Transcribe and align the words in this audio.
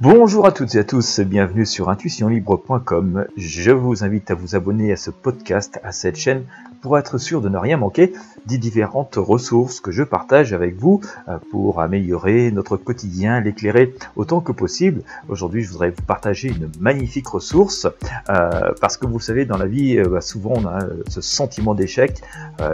Bonjour 0.00 0.46
à 0.46 0.52
toutes 0.52 0.76
et 0.76 0.78
à 0.78 0.84
tous, 0.84 1.20
bienvenue 1.20 1.66
sur 1.66 1.90
intuitionlibre.com. 1.90 3.26
Je 3.36 3.70
vous 3.70 4.02
invite 4.02 4.30
à 4.30 4.34
vous 4.34 4.56
abonner 4.56 4.92
à 4.92 4.96
ce 4.96 5.10
podcast, 5.10 5.78
à 5.84 5.92
cette 5.92 6.16
chaîne, 6.16 6.46
pour 6.82 6.98
être 6.98 7.18
sûr 7.18 7.40
de 7.40 7.48
ne 7.48 7.58
rien 7.58 7.76
manquer 7.76 8.12
des 8.46 8.58
différentes 8.58 9.16
ressources 9.16 9.80
que 9.80 9.90
je 9.90 10.02
partage 10.02 10.52
avec 10.52 10.76
vous 10.76 11.00
euh, 11.28 11.38
pour 11.50 11.80
améliorer 11.80 12.50
notre 12.50 12.76
quotidien, 12.76 13.40
l'éclairer 13.40 13.94
autant 14.16 14.40
que 14.40 14.52
possible. 14.52 15.02
Aujourd'hui, 15.28 15.62
je 15.62 15.70
voudrais 15.70 15.90
vous 15.90 16.02
partager 16.02 16.48
une 16.48 16.70
magnifique 16.80 17.28
ressource 17.28 17.86
euh, 18.28 18.72
parce 18.80 18.96
que 18.96 19.06
vous 19.06 19.20
savez, 19.20 19.44
dans 19.44 19.58
la 19.58 19.66
vie, 19.66 19.98
euh, 19.98 20.08
bah, 20.08 20.20
souvent 20.20 20.54
on 20.56 20.66
a 20.66 20.78
ce 21.08 21.20
sentiment 21.20 21.74
d'échec 21.74 22.22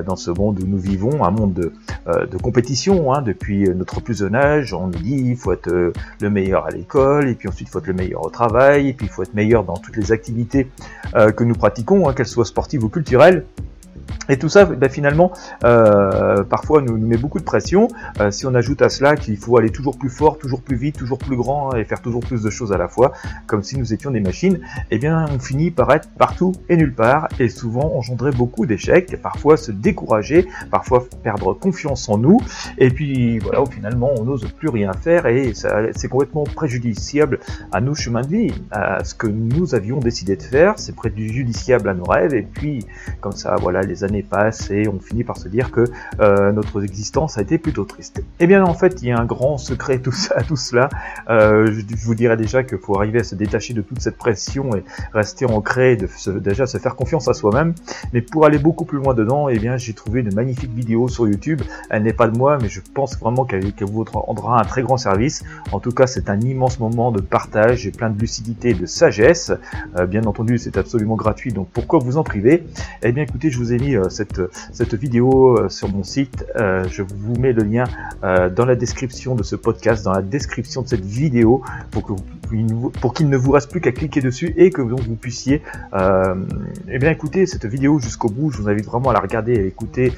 dans 0.06 0.16
ce 0.16 0.30
monde 0.30 0.60
où 0.62 0.66
nous 0.66 0.78
vivons, 0.78 1.24
un 1.24 1.30
monde 1.30 1.52
de, 1.52 1.73
de 2.06 2.36
compétition. 2.38 3.12
Hein, 3.12 3.23
depuis 3.23 3.68
notre 3.70 4.00
plus 4.00 4.18
jeune 4.18 4.34
âge, 4.34 4.73
on 4.74 4.86
nous 4.88 4.98
dit 4.98 5.16
il 5.16 5.36
faut 5.36 5.52
être 5.52 5.68
le 5.68 6.30
meilleur 6.30 6.66
à 6.66 6.70
l'école 6.70 7.28
et 7.28 7.34
puis 7.34 7.48
ensuite 7.48 7.68
il 7.68 7.70
faut 7.70 7.78
être 7.78 7.86
le 7.86 7.95
meilleur 7.95 8.24
au 8.24 8.30
travail, 8.30 8.88
et 8.88 8.92
puis 8.92 9.06
il 9.06 9.09
faut 9.09 9.23
être 9.23 9.34
meilleur 9.34 9.64
dans 9.64 9.77
toutes 9.77 9.96
les 9.96 10.12
activités 10.12 10.68
que 11.12 11.45
nous 11.45 11.54
pratiquons, 11.54 12.09
hein, 12.09 12.14
qu'elles 12.14 12.27
soient 12.27 12.45
sportives 12.45 12.84
ou 12.84 12.88
culturelles. 12.88 13.45
Et 14.28 14.38
tout 14.38 14.48
ça, 14.48 14.65
ben, 14.65 14.88
finalement, 14.88 15.33
euh, 15.65 16.42
parfois 16.42 16.83
nous, 16.83 16.98
nous, 16.98 17.06
met 17.06 17.16
beaucoup 17.16 17.38
de 17.38 17.45
pression. 17.45 17.88
Euh, 18.20 18.30
si 18.30 18.47
on 18.47 18.55
ajoute 18.55 18.83
à 18.83 18.88
cela 18.88 19.16
qu'il 19.16 19.37
faut 19.37 19.56
aller 19.56 19.70
toujours 19.70 19.97
plus 19.98 20.09
fort, 20.09 20.38
toujours 20.38 20.62
plus 20.62 20.77
vite, 20.77 20.97
toujours 20.97 21.19
plus 21.19 21.37
grand 21.37 21.74
et 21.74 21.84
faire 21.84 22.01
toujours 22.01 22.20
plus 22.20 22.42
de 22.42 22.50
choses 22.50 22.73
à 22.73 22.78
la 22.78 22.88
fois, 22.88 23.12
comme 23.47 23.62
si 23.62 23.78
nous 23.78 23.92
étions 23.92 24.11
des 24.11 24.20
machines, 24.20 24.61
eh 24.91 24.98
bien, 24.98 25.27
on 25.33 25.38
finit 25.38 25.70
par 25.70 25.91
être 25.92 26.09
partout 26.19 26.52
et 26.69 26.77
nulle 26.77 26.95
part, 26.95 27.28
et 27.38 27.48
souvent 27.48 27.95
engendrer 27.97 28.33
beaucoup 28.33 28.66
d'échecs, 28.66 29.20
parfois 29.23 29.56
se 29.56 29.70
décourager, 29.70 30.47
parfois 30.70 31.05
perdre 31.23 31.55
confiance 31.55 32.09
en 32.09 32.19
nous, 32.19 32.41
et 32.78 32.91
puis 32.91 33.38
voilà, 33.38 33.64
finalement, 33.70 34.11
on 34.19 34.25
n'ose 34.25 34.45
plus 34.47 34.69
rien 34.69 34.92
faire 34.92 35.27
et 35.27 35.52
c'est 35.55 36.09
complètement 36.09 36.45
préjudiciable 36.45 37.41
à 37.73 37.80
nos 37.80 37.95
chemins 37.95 38.23
de 38.23 38.28
vie, 38.28 38.55
à 38.70 39.05
ce 39.05 39.14
que 39.14 39.27
nous 39.27 39.75
avions 39.75 39.98
décidé 39.98 40.36
de 40.36 40.42
faire, 40.42 40.75
c'est 40.77 40.95
préjudiciable 40.95 41.89
à 41.89 41.95
nos 41.95 42.05
rêves, 42.05 42.34
et 42.34 42.42
puis 42.42 42.84
comme 43.20 43.33
ça, 43.33 43.56
voilà, 43.61 43.83
les 43.83 43.95
années 44.05 44.22
passent 44.22 44.70
et 44.70 44.89
on 44.89 44.98
finit 45.00 45.25
par 45.25 45.36
se 45.36 45.48
dire 45.48 45.70
que 45.70 45.84
euh, 46.20 46.52
notre 46.52 46.83
existence 46.83 47.39
a 47.39 47.42
été 47.42 47.58
plutôt 47.58 47.84
triste. 47.84 48.22
Eh 48.41 48.47
bien 48.47 48.64
en 48.64 48.75
fait 48.75 49.02
il 49.02 49.08
y 49.08 49.12
a 49.12 49.19
un 49.19 49.25
grand 49.25 49.58
secret 49.58 50.00
ça, 50.12 50.42
tout 50.42 50.56
cela. 50.56 50.89
Euh, 51.30 51.66
je, 51.66 51.97
vous 51.97 52.14
dirais 52.14 52.36
déjà 52.36 52.62
qu'il 52.62 52.78
faut 52.78 52.97
arriver 52.97 53.20
à 53.20 53.24
se 53.24 53.34
détacher 53.34 53.74
de 53.74 53.83
toute 53.83 54.00
cette 54.00 54.17
pression 54.17 54.74
et 54.77 54.84
rester 55.12 55.47
ancré, 55.47 55.97
de 55.97 56.06
se, 56.06 56.30
déjà 56.30 56.67
se 56.67 56.78
faire 56.78 56.97
confiance 56.97 57.28
à 57.28 57.34
soi-même. 57.34 57.74
Mais 58.12 58.20
pour 58.20 58.47
aller 58.47 58.58
beaucoup 58.58 58.84
plus 58.84 58.98
loin 58.98 59.14
dedans, 59.14 59.48
eh 59.48 59.58
bien 59.58 59.77
j'ai 59.77 59.92
trouvé 59.92 60.20
une 60.20 60.34
magnifique 60.34 60.72
vidéo 60.72 61.08
sur 61.08 61.27
YouTube. 61.28 61.62
Elle 61.91 62.02
n'est 62.02 62.12
pas 62.12 62.28
de 62.28 62.36
moi, 62.36 62.58
mais 62.61 62.69
je 62.69 62.80
pense 62.94 63.19
vraiment 63.19 63.44
qu'elle 63.44 63.72
vous 63.80 64.05
rendra 64.12 64.61
un 64.61 64.64
très 64.64 64.83
grand 64.83 64.97
service. 64.97 65.44
En 65.72 65.80
tout 65.80 65.92
cas 65.92 66.06
c'est 66.06 66.30
un 66.30 66.41
immense 66.41 66.78
moment 66.78 67.12
de 67.12 67.20
partage 67.20 67.86
et 67.86 67.91
plein 67.91 68.11
de 68.11 68.19
lucidité 68.19 68.70
et 68.70 68.74
de 68.74 68.86
sagesse. 68.86 69.52
Euh, 69.97 70.06
bien 70.06 70.24
entendu 70.24 70.58
c'est 70.58 70.77
absolument 70.77 71.17
gratuit, 71.17 71.52
donc 71.52 71.69
pourquoi 71.72 71.98
vous 71.98 72.17
en 72.17 72.24
priver? 72.24 72.64
Eh 73.02 73.12
bien 73.12 73.24
écoutez, 73.24 73.50
je 73.50 73.58
vous 73.58 73.72
ai 73.72 73.78
mis 73.78 73.86
euh, 73.95 74.09
cette, 74.09 74.95
vidéo 74.95 75.59
euh, 75.59 75.69
sur 75.69 75.89
mon 75.89 76.03
site. 76.03 76.45
Euh, 76.56 76.84
je 76.91 77.03
vous 77.03 77.37
mets 77.37 77.53
le 77.53 77.62
lien 77.62 77.84
dans 78.23 78.65
la 78.65 78.75
description 78.75 79.34
de 79.34 79.42
ce 79.42 79.56
podcast, 79.56 80.05
dans 80.05 80.12
la 80.12 80.23
description 80.23 80.83
de 80.83 80.89
cette 80.89 81.05
vidéo, 81.05 81.62
pour 81.91 83.14
qu'il 83.14 83.29
ne 83.29 83.37
vous 83.37 83.51
reste 83.53 83.70
plus 83.70 83.81
qu'à 83.81 83.92
cliquer 83.92 84.20
dessus 84.20 84.53
et 84.57 84.70
que 84.70 84.83
donc 84.83 85.01
vous 85.01 85.14
puissiez 85.14 85.62
eh 85.92 86.98
bien 86.98 87.11
écouter 87.11 87.47
cette 87.47 87.67
vidéo 87.67 87.98
jusqu'au 87.98 88.29
bout. 88.29 88.51
Je 88.51 88.59
vous 88.59 88.69
invite 88.69 88.87
vraiment 88.87 89.11
à 89.11 89.12
la 89.12 89.20
regarder 89.20 89.55
et 89.55 89.59
à 89.59 89.62
l'écouter 89.62 90.12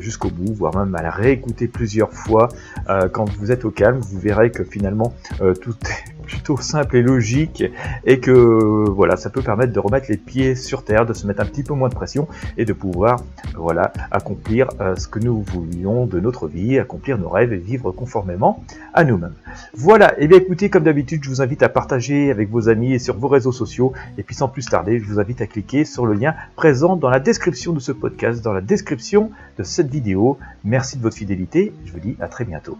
jusqu'au 0.00 0.30
bout, 0.30 0.52
voire 0.52 0.76
même 0.76 0.94
à 0.94 1.02
la 1.02 1.10
réécouter 1.10 1.68
plusieurs 1.68 2.12
fois. 2.12 2.48
quand 3.12 3.28
vous 3.38 3.52
êtes 3.52 3.64
au 3.64 3.70
calme, 3.70 4.00
vous 4.00 4.18
verrez 4.18 4.50
que 4.50 4.64
finalement 4.64 5.14
tout 5.60 5.74
est 5.86 6.19
plutôt 6.30 6.56
simple 6.56 6.96
et 6.96 7.02
logique 7.02 7.64
et 8.06 8.20
que 8.20 8.88
voilà, 8.88 9.16
ça 9.16 9.30
peut 9.30 9.42
permettre 9.42 9.72
de 9.72 9.78
remettre 9.80 10.06
les 10.08 10.16
pieds 10.16 10.54
sur 10.54 10.84
terre, 10.84 11.04
de 11.04 11.12
se 11.12 11.26
mettre 11.26 11.42
un 11.42 11.46
petit 11.46 11.64
peu 11.64 11.74
moins 11.74 11.88
de 11.88 11.94
pression 11.94 12.28
et 12.56 12.64
de 12.64 12.72
pouvoir 12.72 13.22
voilà, 13.56 13.92
accomplir 14.10 14.68
euh, 14.80 14.94
ce 14.96 15.08
que 15.08 15.18
nous 15.18 15.42
voulions 15.42 16.06
de 16.06 16.20
notre 16.20 16.46
vie, 16.46 16.78
accomplir 16.78 17.18
nos 17.18 17.28
rêves 17.28 17.52
et 17.52 17.58
vivre 17.58 17.90
conformément 17.90 18.64
à 18.94 19.04
nous-mêmes. 19.04 19.34
Voilà, 19.74 20.14
et 20.18 20.28
bien 20.28 20.38
écoutez, 20.38 20.70
comme 20.70 20.84
d'habitude, 20.84 21.24
je 21.24 21.28
vous 21.28 21.42
invite 21.42 21.62
à 21.62 21.68
partager 21.68 22.30
avec 22.30 22.48
vos 22.48 22.68
amis 22.68 22.92
et 22.92 22.98
sur 22.98 23.16
vos 23.18 23.28
réseaux 23.28 23.52
sociaux 23.52 23.92
et 24.16 24.22
puis 24.22 24.34
sans 24.34 24.48
plus 24.48 24.64
tarder, 24.66 25.00
je 25.00 25.04
vous 25.04 25.18
invite 25.18 25.40
à 25.40 25.46
cliquer 25.46 25.84
sur 25.84 26.06
le 26.06 26.14
lien 26.14 26.34
présent 26.54 26.96
dans 26.96 27.10
la 27.10 27.20
description 27.20 27.72
de 27.72 27.80
ce 27.80 27.92
podcast, 27.92 28.42
dans 28.42 28.52
la 28.52 28.60
description 28.60 29.30
de 29.58 29.64
cette 29.64 29.90
vidéo. 29.90 30.38
Merci 30.64 30.96
de 30.96 31.02
votre 31.02 31.16
fidélité, 31.16 31.72
je 31.84 31.92
vous 31.92 32.00
dis 32.00 32.16
à 32.20 32.28
très 32.28 32.44
bientôt. 32.44 32.78